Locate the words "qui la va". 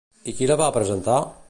0.39-0.71